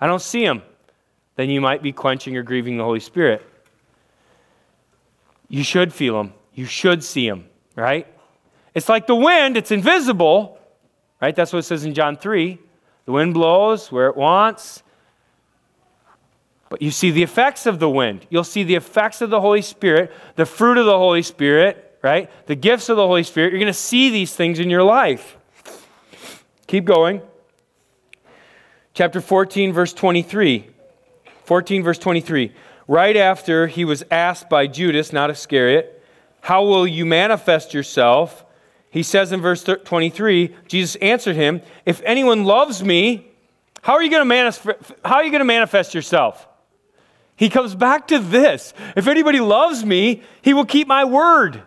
[0.00, 0.62] I don't see Him.
[1.36, 3.44] Then you might be quenching or grieving the Holy Spirit.
[5.48, 8.06] You should feel Him, you should see Him, right?
[8.74, 10.58] It's like the wind, it's invisible,
[11.20, 11.34] right?
[11.34, 12.58] That's what it says in John 3.
[13.04, 14.82] The wind blows where it wants.
[16.72, 18.26] But you see the effects of the wind.
[18.30, 22.30] You'll see the effects of the Holy Spirit, the fruit of the Holy Spirit, right?
[22.46, 23.52] The gifts of the Holy Spirit.
[23.52, 25.36] You're going to see these things in your life.
[26.68, 27.20] Keep going.
[28.94, 30.66] Chapter 14, verse 23.
[31.44, 32.54] 14, verse 23.
[32.88, 36.02] Right after he was asked by Judas, not Iscariot,
[36.40, 38.46] How will you manifest yourself?
[38.88, 43.30] He says in verse 23, Jesus answered him, If anyone loves me,
[43.82, 46.48] how are you going to manifest, how are you going to manifest yourself?
[47.42, 48.72] He comes back to this.
[48.94, 51.60] If anybody loves me, he will keep my word.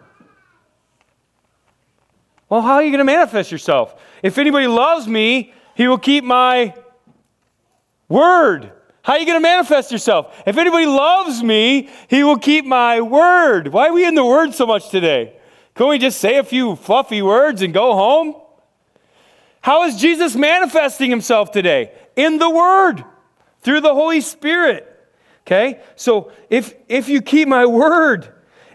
[2.47, 3.93] Well, how are you going to manifest yourself?
[4.23, 6.73] If anybody loves me, he will keep my
[8.07, 8.71] word.
[9.01, 10.41] How are you going to manifest yourself?
[10.47, 13.67] If anybody loves me, he will keep my word.
[13.67, 15.33] Why are we in the word so much today?
[15.73, 18.35] Can we just say a few fluffy words and go home?
[19.59, 21.91] How is Jesus manifesting himself today?
[22.15, 23.03] In the Word,
[23.59, 24.94] through the Holy Spirit.
[25.45, 25.79] Okay?
[25.95, 28.31] So if, if you keep my Word,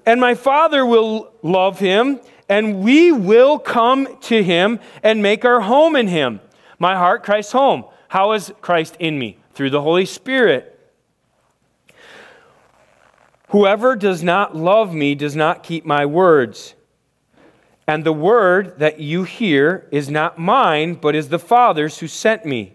[0.06, 5.60] and my Father will love him, and we will come to him and make our
[5.60, 6.40] home in him.
[6.78, 7.84] My heart, Christ's home.
[8.08, 9.38] How is Christ in me?
[9.52, 10.76] Through the Holy Spirit.
[13.50, 16.74] Whoever does not love me does not keep my words.
[17.86, 22.44] And the word that you hear is not mine, but is the Father's who sent
[22.44, 22.74] me.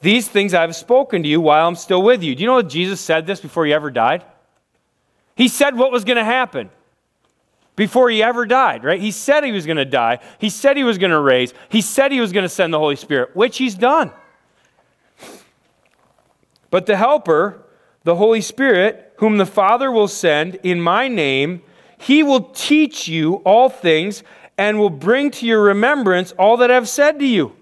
[0.00, 2.34] These things I have spoken to you while I'm still with you.
[2.34, 4.24] Do you know that Jesus said this before he ever died?
[5.34, 6.70] He said what was going to happen
[7.74, 9.00] before he ever died, right?
[9.00, 10.18] He said he was going to die.
[10.38, 11.54] He said he was going to raise.
[11.68, 14.10] He said he was going to send the Holy Spirit, which he's done.
[16.70, 17.62] But the Helper,
[18.04, 21.62] the Holy Spirit, whom the Father will send in my name,
[21.98, 24.22] he will teach you all things
[24.56, 27.54] and will bring to your remembrance all that I've said to you.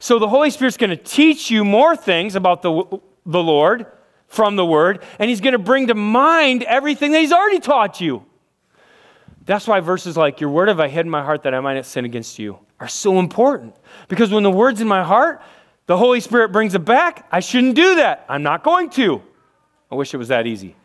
[0.00, 3.86] So the Holy Spirit's going to teach you more things about the, the Lord
[4.26, 8.00] from the Word, and He's going to bring to mind everything that He's already taught
[8.00, 8.24] you.
[9.44, 11.74] That's why verses like, Your word have I hid in my heart that I might
[11.74, 13.76] not sin against you, are so important.
[14.08, 15.42] Because when the word's in my heart,
[15.86, 17.26] the Holy Spirit brings it back.
[17.30, 18.24] I shouldn't do that.
[18.28, 19.22] I'm not going to.
[19.90, 20.76] I wish it was that easy.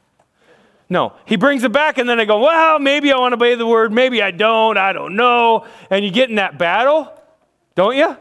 [0.90, 3.56] No, he brings it back, and then I go, well, maybe I want to obey
[3.56, 5.66] the word, maybe I don't, I don't know.
[5.90, 7.12] And you get in that battle,
[7.76, 8.18] don't you?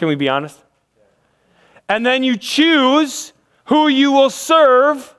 [0.00, 0.58] Can we be honest?
[1.86, 3.34] And then you choose
[3.66, 5.14] who you will serve,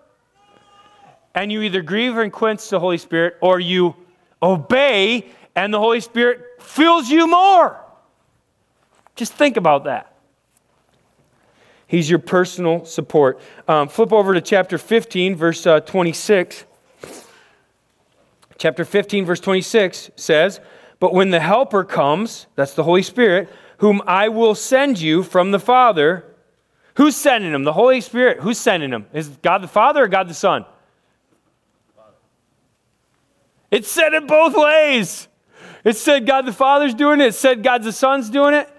[1.36, 3.96] and you either grieve and quench the Holy Spirit, or you
[4.42, 7.80] obey, and the Holy Spirit fills you more.
[9.16, 10.16] Just think about that.
[11.86, 13.40] He's your personal support.
[13.68, 16.66] Um, flip over to chapter 15, verse uh, 26.
[18.58, 20.60] Chapter 15, verse 26 says,
[21.00, 23.48] But when the Helper comes, that's the Holy Spirit,
[23.82, 26.24] whom I will send you from the Father,
[26.98, 27.64] who's sending him?
[27.64, 28.40] The Holy Spirit.
[28.40, 29.08] Who's sending him?
[29.12, 30.66] Is God the Father or God the Son?
[33.72, 35.28] It said it both ways.
[35.84, 37.30] It said God the Father's doing it.
[37.30, 38.70] It said God the Son's doing it.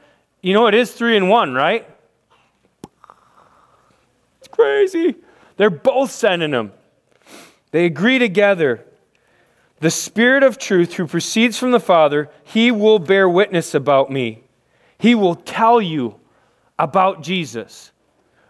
[0.40, 1.84] You know, it is three in one, right?
[4.38, 5.16] It's crazy.
[5.56, 6.70] They're both sending him.
[7.72, 8.84] They agree together.
[9.80, 14.41] The Spirit of truth who proceeds from the Father, he will bear witness about me.
[15.02, 16.20] He will tell you
[16.78, 17.90] about Jesus.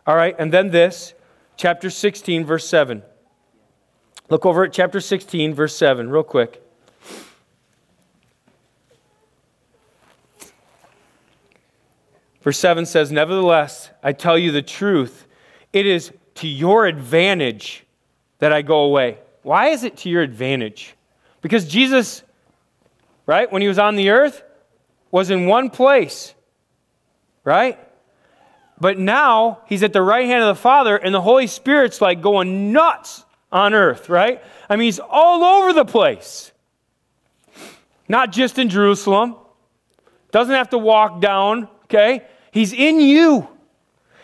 [0.06, 1.14] All right, and then this,
[1.56, 3.02] chapter 16, verse 7.
[4.28, 6.62] Look over at chapter 16, verse 7, real quick.
[12.42, 15.26] Verse 7 says, Nevertheless, I tell you the truth.
[15.72, 17.86] It is to your advantage
[18.40, 19.16] that I go away.
[19.42, 20.96] Why is it to your advantage?
[21.40, 22.22] Because Jesus,
[23.24, 24.42] right, when he was on the earth,
[25.10, 26.34] was in one place,
[27.44, 27.78] right?
[28.80, 32.20] But now he's at the right hand of the Father, and the Holy Spirit's like
[32.20, 34.42] going nuts on earth, right?
[34.68, 36.52] I mean, he's all over the place.
[38.08, 39.36] Not just in Jerusalem.
[40.32, 42.24] Doesn't have to walk down, okay?
[42.50, 43.48] He's in you.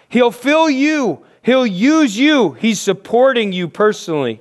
[0.08, 1.24] He'll fill you.
[1.42, 2.52] He'll use you.
[2.52, 4.40] He's supporting you personally.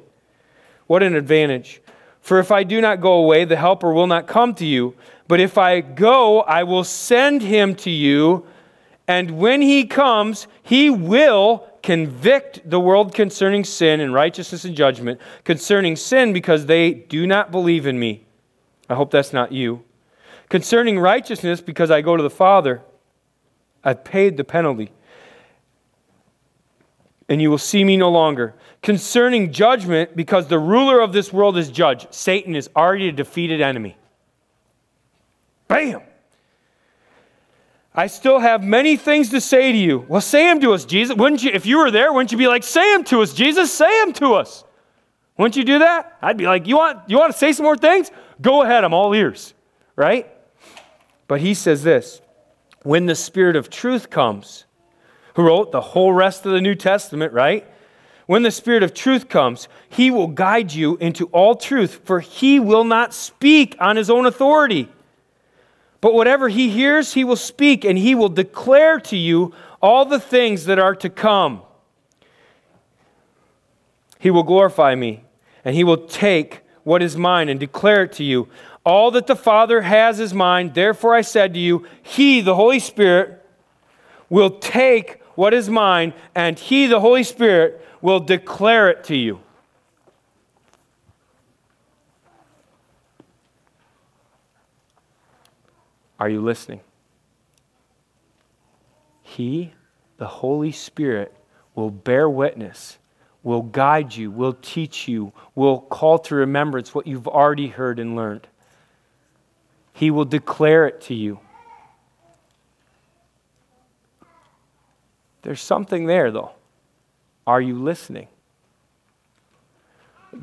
[0.88, 1.82] What an advantage.
[2.22, 4.96] For if I do not go away, the Helper will not come to you.
[5.28, 8.46] But if I go, I will send him to you.
[9.08, 15.22] And when he comes, he will convict the world concerning sin and righteousness and judgment.
[15.46, 18.26] Concerning sin, because they do not believe in me.
[18.90, 19.84] I hope that's not you.
[20.50, 22.82] Concerning righteousness, because I go to the Father.
[23.84, 24.92] I've paid the penalty.
[27.30, 28.56] And you will see me no longer.
[28.82, 32.14] Concerning judgment, because the ruler of this world is judged.
[32.14, 33.98] Satan is already a defeated enemy.
[35.70, 36.02] Bam!
[37.98, 40.06] I still have many things to say to you.
[40.08, 41.18] Well, say them to us, Jesus.
[41.18, 43.74] Wouldn't you, if you were there, wouldn't you be like, say them to us, Jesus?
[43.74, 44.64] Say them to us.
[45.36, 46.16] Wouldn't you do that?
[46.22, 48.12] I'd be like, you want, you want to say some more things?
[48.40, 49.56] Go ahead, I'm all ears,
[49.96, 50.32] right?
[51.28, 52.22] But he says this
[52.84, 54.66] when the Spirit of truth comes,
[55.34, 57.68] who wrote the whole rest of the New Testament, right?
[58.28, 62.60] When the Spirit of truth comes, he will guide you into all truth, for he
[62.60, 64.88] will not speak on his own authority.
[66.00, 70.20] But whatever he hears, he will speak, and he will declare to you all the
[70.20, 71.62] things that are to come.
[74.20, 75.24] He will glorify me,
[75.66, 78.48] and he will take what is mine and declare it to you.
[78.86, 80.72] All that the Father has is mine.
[80.74, 83.46] Therefore, I said to you, He, the Holy Spirit,
[84.30, 89.42] will take what is mine, and He, the Holy Spirit, will declare it to you.
[96.20, 96.82] Are you listening?
[99.22, 99.74] He,
[100.18, 101.34] the Holy Spirit,
[101.76, 102.98] will bear witness,
[103.44, 108.16] will guide you, will teach you, will call to remembrance what you've already heard and
[108.16, 108.48] learned.
[109.94, 111.40] He will declare it to you.
[115.42, 116.52] There's something there, though.
[117.46, 118.28] Are you listening?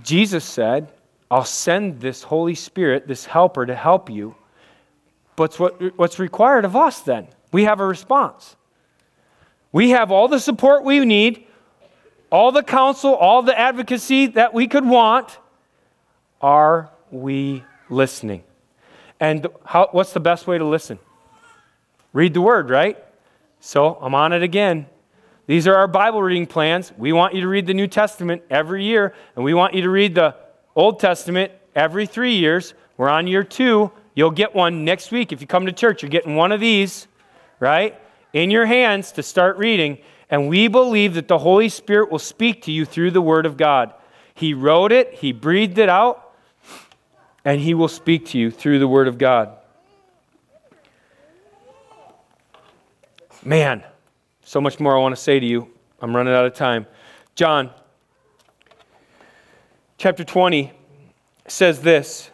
[0.03, 0.91] Jesus said,
[1.31, 4.35] I'll send this Holy Spirit, this helper, to help you.
[5.37, 7.29] But what, what's required of us then?
[7.53, 8.57] We have a response.
[9.73, 11.47] We have all the support we need,
[12.31, 15.39] all the counsel, all the advocacy that we could want.
[16.41, 18.45] Are we listening?
[19.19, 20.99] And how, what's the best way to listen?
[22.13, 23.03] Read the word, right?
[23.61, 24.87] So I'm on it again.
[25.47, 26.93] These are our Bible reading plans.
[26.97, 29.91] We want you to read the New Testament every year, and we want you to
[29.91, 30.37] read the
[30.77, 32.75] Old Testament every three years.
[32.97, 33.91] We're on year two.
[34.15, 35.33] You'll get one next week.
[35.33, 37.09] If you come to church, you're getting one of these,
[37.59, 38.01] right?
[38.33, 39.99] In your hands to start reading.
[40.31, 43.57] And we believe that the Holy Spirit will speak to you through the Word of
[43.57, 43.93] God.
[44.35, 46.25] He wrote it, He breathed it out,
[47.45, 49.57] and he will speak to you through the Word of God.
[53.45, 53.85] Man,
[54.43, 55.69] so much more I want to say to you.
[56.01, 56.87] I'm running out of time.
[57.35, 57.71] John
[59.99, 60.73] chapter 20
[61.47, 62.31] says this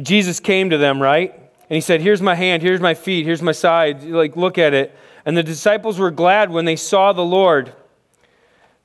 [0.00, 1.32] Jesus came to them, right?
[1.34, 4.04] And he said, Here's my hand, here's my feet, here's my side.
[4.04, 4.94] Like, look at it.
[5.24, 7.72] And the disciples were glad when they saw the Lord.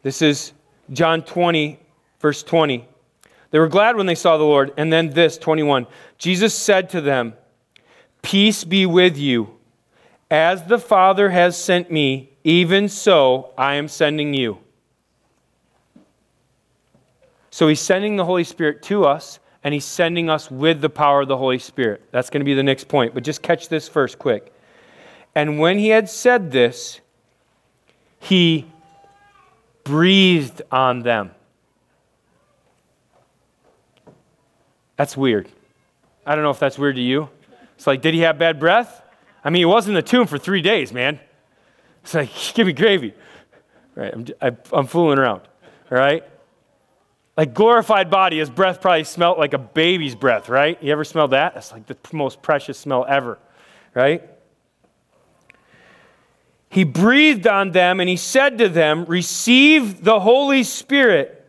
[0.04, 0.54] This is
[0.92, 1.80] John 20,
[2.20, 2.88] verse 20.
[3.52, 4.74] They were glad when they saw the Lord.
[4.78, 5.88] And then this, 21.
[6.18, 7.34] Jesus said to them,
[8.22, 9.52] Peace be with you.
[10.30, 14.60] As the Father has sent me, even so I am sending you.
[17.50, 21.22] So he's sending the Holy Spirit to us, and he's sending us with the power
[21.22, 22.04] of the Holy Spirit.
[22.12, 24.54] That's going to be the next point, but just catch this first quick.
[25.34, 27.02] And when he had said this,
[28.20, 28.68] he
[29.84, 31.32] breathed on them.
[34.98, 35.50] That's weird.
[36.28, 37.28] I don't know if that's weird to you.
[37.74, 39.02] It's like, did he have bad breath?
[39.44, 41.20] I mean, he was in the tomb for three days, man.
[42.04, 43.16] It's like, give me gravy.
[43.96, 44.14] Right?
[44.42, 45.42] I'm, I'm fooling around.
[45.92, 46.24] All right?
[47.38, 50.82] Like glorified body, his breath probably smelled like a baby's breath, right?
[50.82, 51.54] You ever smelled that?
[51.54, 53.40] That's like the most precious smell ever,
[53.94, 54.24] right?
[56.70, 61.42] He breathed on them and he said to them, Receive the Holy Spirit.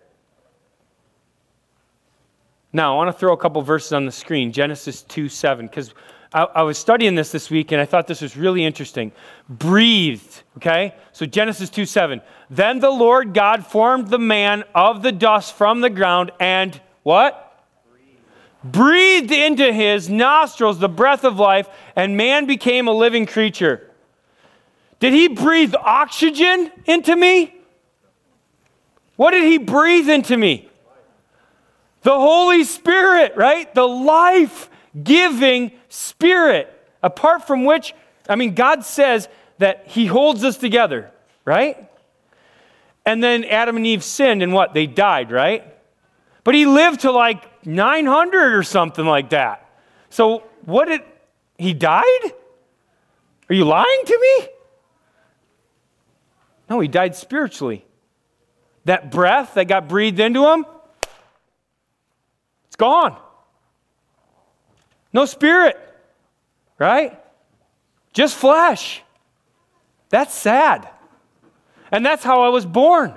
[2.72, 5.94] Now, I want to throw a couple verses on the screen Genesis 2 7, because
[6.32, 9.12] I, was studying this this week and I thought this was really interesting.
[9.48, 10.94] Breathed, okay?
[11.12, 12.20] So Genesis 2 7.
[12.50, 17.64] Then the Lord God formed the man of the dust from the ground and what?
[17.90, 18.72] Breathed.
[18.72, 23.90] Breathed into his nostrils the breath of life, and man became a living creature.
[24.98, 27.54] Did he breathe oxygen into me?
[29.16, 30.68] What did he breathe into me?
[32.02, 33.72] The Holy Spirit, right?
[33.74, 34.70] The life
[35.02, 36.72] giving Spirit,
[37.02, 37.94] apart from which,
[38.28, 39.28] I mean, God says
[39.58, 41.10] that He holds us together,
[41.44, 41.90] right?
[43.04, 44.74] And then Adam and Eve sinned, and what?
[44.74, 45.64] They died, right?
[46.44, 49.68] But He lived to like 900 or something like that.
[50.10, 51.02] So, what did
[51.58, 52.32] He died?
[53.48, 54.48] Are you lying to me?
[56.68, 57.84] No, He died spiritually.
[58.86, 60.64] That breath that got breathed into Him,
[62.66, 63.20] it's gone.
[65.16, 65.78] No spirit,
[66.78, 67.18] right?
[68.12, 69.02] Just flesh.
[70.10, 70.90] That's sad.
[71.90, 73.14] And that's how I was born.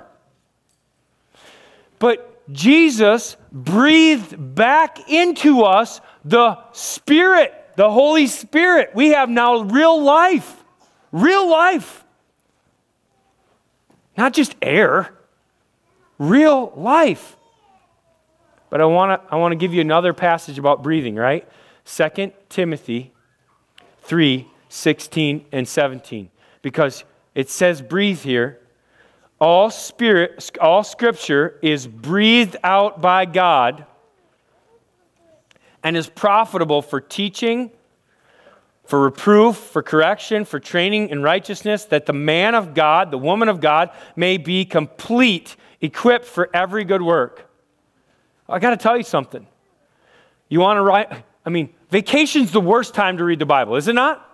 [1.98, 8.92] But Jesus breathed back into us the Spirit, the Holy Spirit.
[8.94, 10.56] We have now real life.
[11.12, 12.02] Real life.
[14.16, 15.12] Not just air,
[16.18, 17.36] real life.
[18.70, 21.46] But I want to I want to give you another passage about breathing, right?
[21.96, 23.12] 2 Timothy
[24.02, 26.30] 3 16 and 17.
[26.62, 28.60] Because it says breathe here.
[29.40, 33.86] All spirit, all scripture is breathed out by God
[35.82, 37.70] and is profitable for teaching,
[38.84, 43.48] for reproof, for correction, for training in righteousness, that the man of God, the woman
[43.48, 47.50] of God, may be complete, equipped for every good work.
[48.48, 49.46] I got to tell you something.
[50.48, 51.10] You want to write,
[51.46, 54.26] I mean, vacation's the worst time to read the Bible, is it not?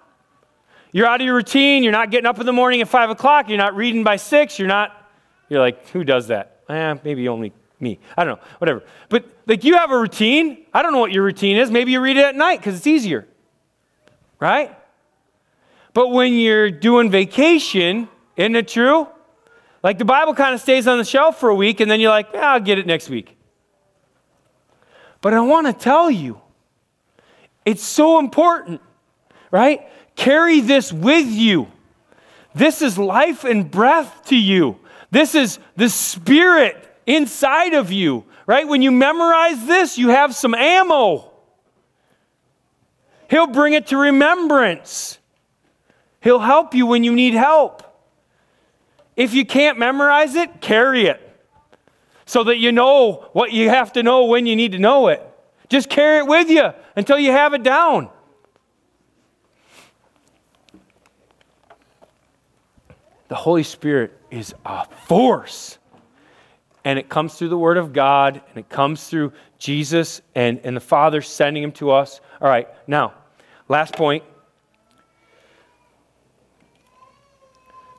[0.92, 3.48] You're out of your routine, you're not getting up in the morning at five o'clock,
[3.48, 5.11] you're not reading by six, you're not,
[5.48, 6.61] you're like, who does that?
[6.68, 7.98] Eh, maybe only me.
[8.16, 8.82] I don't know, whatever.
[9.09, 10.64] But like you have a routine.
[10.72, 11.70] I don't know what your routine is.
[11.70, 13.26] Maybe you read it at night because it's easier.
[14.40, 14.76] Right?
[15.92, 19.09] But when you're doing vacation, isn't it true?
[19.82, 22.11] Like the Bible kind of stays on the shelf for a week and then you're
[22.11, 23.36] like, yeah, I'll get it next week.
[25.20, 26.40] But I want to tell you,
[27.67, 28.81] it's so important,
[29.51, 29.89] right?
[30.14, 31.67] Carry this with you.
[32.55, 34.79] This is life and breath to you.
[35.11, 38.67] This is the spirit inside of you, right?
[38.67, 41.33] When you memorize this, you have some ammo.
[43.29, 45.19] He'll bring it to remembrance.
[46.21, 47.83] He'll help you when you need help.
[49.17, 51.21] If you can't memorize it, carry it
[52.27, 55.23] so that you know what you have to know when you need to know it.
[55.69, 58.09] Just carry it with you until you have it down.
[63.28, 65.78] The Holy Spirit is a force.
[66.84, 70.76] And it comes through the Word of God, and it comes through Jesus and, and
[70.76, 72.20] the Father sending Him to us.
[72.40, 73.12] All right, now,
[73.68, 74.22] last point.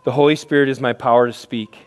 [0.05, 1.77] The Holy Spirit is my power to speak.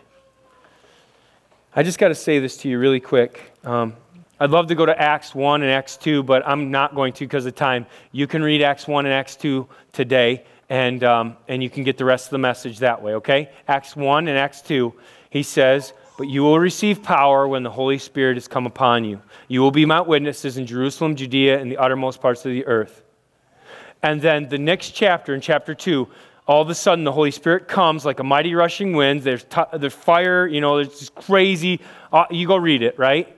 [1.75, 3.53] I just got to say this to you really quick.
[3.63, 3.95] Um,
[4.41, 7.25] I'd love to go to Acts 1 and Acts 2, but I'm not going to
[7.25, 7.85] because of time.
[8.11, 11.99] You can read Acts 1 and Acts 2 today, and, um, and you can get
[11.99, 13.51] the rest of the message that way, okay?
[13.67, 14.95] Acts 1 and Acts 2,
[15.29, 19.21] he says, But you will receive power when the Holy Spirit has come upon you.
[19.47, 23.03] You will be my witnesses in Jerusalem, Judea, and the uttermost parts of the earth.
[24.01, 26.07] And then the next chapter, in chapter 2,
[26.47, 29.21] all of a sudden the Holy Spirit comes like a mighty rushing wind.
[29.21, 31.79] There's, t- there's fire, you know, there's just crazy.
[32.11, 33.37] Uh, you go read it, right?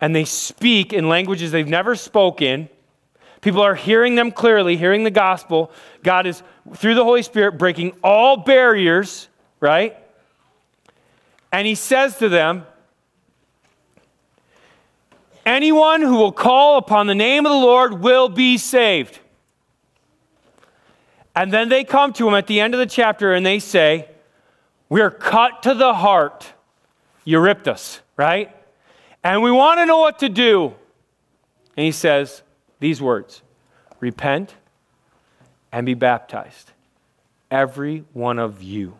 [0.00, 2.68] And they speak in languages they've never spoken.
[3.40, 5.70] People are hearing them clearly, hearing the gospel.
[6.02, 6.42] God is,
[6.74, 9.28] through the Holy Spirit, breaking all barriers,
[9.60, 9.96] right?
[11.52, 12.66] And he says to them,
[15.46, 19.18] Anyone who will call upon the name of the Lord will be saved.
[21.34, 24.08] And then they come to him at the end of the chapter and they say,
[24.88, 26.52] We're cut to the heart.
[27.24, 28.54] You ripped us, right?
[29.22, 30.74] And we want to know what to do.
[31.76, 32.42] And he says
[32.78, 33.42] these words
[34.00, 34.54] Repent
[35.72, 36.72] and be baptized,
[37.50, 38.98] every one of you,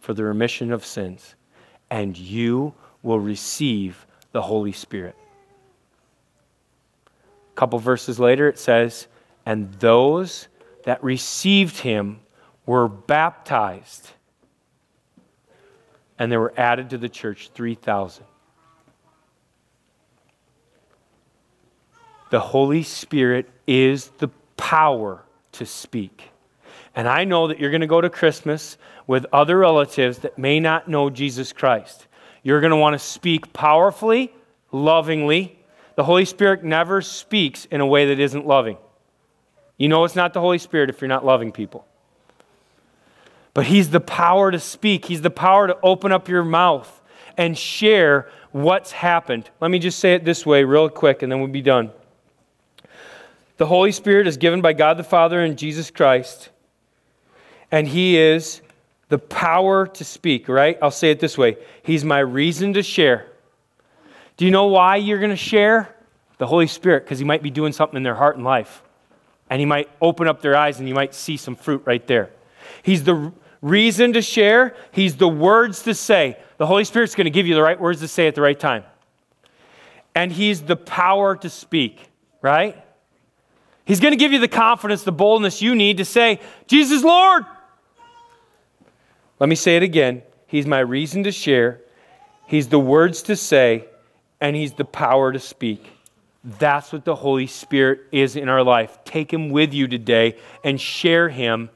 [0.00, 1.34] for the remission of sins,
[1.90, 5.14] and you will receive the Holy Spirit.
[7.06, 9.06] A couple verses later, it says,
[9.44, 10.48] And those
[10.84, 12.20] that received him
[12.66, 14.10] were baptized.
[16.18, 18.24] And there were added to the church 3,000.
[22.30, 25.22] The Holy Spirit is the power
[25.52, 26.30] to speak.
[26.94, 30.60] And I know that you're going to go to Christmas with other relatives that may
[30.60, 32.06] not know Jesus Christ.
[32.42, 34.32] You're going to want to speak powerfully,
[34.72, 35.58] lovingly.
[35.96, 38.78] The Holy Spirit never speaks in a way that isn't loving.
[39.76, 41.86] You know it's not the Holy Spirit if you're not loving people.
[43.54, 47.00] But He's the power to speak, He's the power to open up your mouth
[47.36, 49.50] and share what's happened.
[49.60, 51.90] Let me just say it this way, real quick, and then we'll be done.
[53.60, 56.48] The Holy Spirit is given by God the Father and Jesus Christ,
[57.70, 58.62] and He is
[59.10, 60.78] the power to speak, right?
[60.80, 63.26] I'll say it this way He's my reason to share.
[64.38, 65.94] Do you know why you're going to share?
[66.38, 68.82] The Holy Spirit, because He might be doing something in their heart and life
[69.50, 72.30] and He might open up their eyes and you might see some fruit right there.
[72.82, 73.30] He's the
[73.60, 76.38] reason to share, He's the words to say.
[76.56, 78.58] The Holy Spirit's going to give you the right words to say at the right
[78.58, 78.84] time.
[80.14, 82.08] And He's the power to speak,
[82.40, 82.86] right?
[83.90, 86.38] He's going to give you the confidence, the boldness you need to say,
[86.68, 87.44] Jesus, Lord.
[89.40, 90.22] Let me say it again.
[90.46, 91.80] He's my reason to share,
[92.46, 93.86] He's the words to say,
[94.40, 95.90] and He's the power to speak.
[96.44, 98.96] That's what the Holy Spirit is in our life.
[99.04, 101.68] Take Him with you today and share Him,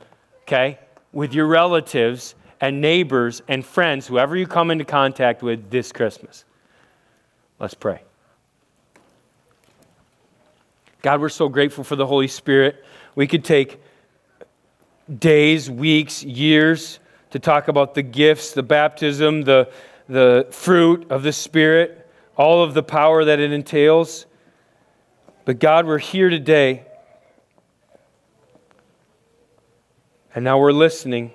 [0.42, 0.78] okay,
[1.12, 6.44] with your relatives and neighbors and friends, whoever you come into contact with this Christmas.
[7.58, 8.02] Let's pray.
[11.04, 12.82] God, we're so grateful for the Holy Spirit.
[13.14, 13.78] We could take
[15.18, 16.98] days, weeks, years
[17.32, 19.70] to talk about the gifts, the baptism, the,
[20.08, 24.24] the fruit of the Spirit, all of the power that it entails.
[25.44, 26.86] But God, we're here today.
[30.34, 31.32] And now we're listening.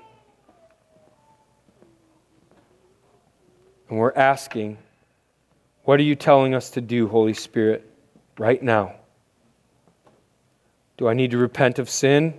[3.87, 4.79] And we're asking,
[5.83, 7.87] what are you telling us to do, Holy Spirit,
[8.39, 8.95] right now?
[10.99, 12.33] Do I need to repent of sin?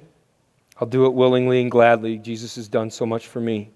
[0.79, 2.19] I'll do it willingly and gladly.
[2.19, 3.71] Jesus has done so much for me.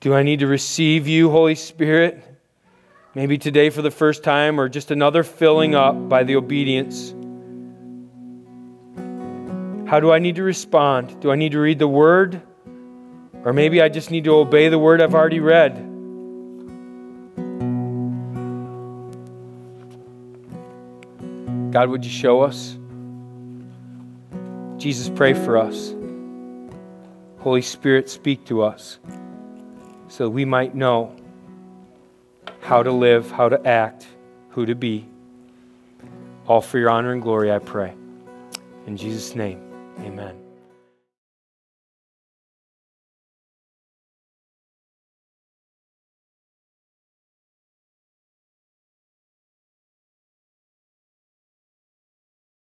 [0.00, 2.22] Do I need to receive you, Holy Spirit?
[3.14, 7.14] Maybe today for the first time, or just another filling up by the obedience.
[9.88, 11.22] How do I need to respond?
[11.22, 12.42] Do I need to read the word?
[13.46, 15.93] Or maybe I just need to obey the word I've already read.
[21.74, 22.78] God, would you show us?
[24.76, 25.92] Jesus, pray for us.
[27.40, 29.00] Holy Spirit, speak to us
[30.06, 31.16] so we might know
[32.60, 34.06] how to live, how to act,
[34.50, 35.08] who to be.
[36.46, 37.92] All for your honor and glory, I pray.
[38.86, 39.60] In Jesus' name,
[39.98, 40.43] amen.